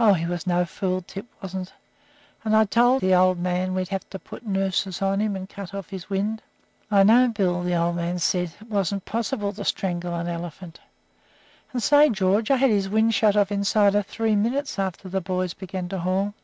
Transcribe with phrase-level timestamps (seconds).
[0.00, 1.72] Oh, he was no fool, Tip wasn't,
[2.44, 5.72] and I told the Old Man we'd have to put nooses on him and cut
[5.72, 6.42] off his wind."
[6.90, 10.80] "I know, Bill, the Old Man said it wasn't possible to strangle an elephant"
[11.72, 15.20] "And say, George, I had his wind shut off inside of three minutes after the
[15.20, 16.34] boys began to haul.